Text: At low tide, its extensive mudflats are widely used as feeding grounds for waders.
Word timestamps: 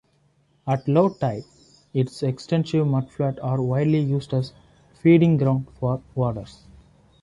At 0.67 0.87
low 0.87 1.09
tide, 1.09 1.43
its 1.93 2.23
extensive 2.23 2.87
mudflats 2.87 3.37
are 3.43 3.61
widely 3.61 3.99
used 3.99 4.33
as 4.33 4.51
feeding 4.99 5.37
grounds 5.37 5.69
for 5.79 6.01
waders. 6.15 6.63